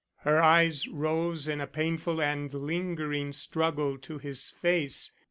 Her 0.21 0.41
eyes 0.41 0.87
rose 0.87 1.47
in 1.47 1.61
a 1.61 1.67
painful 1.67 2.19
and 2.23 2.51
lingering 2.51 3.33
struggle 3.33 3.99
to 3.99 4.17
his 4.17 4.49
face. 4.49 5.11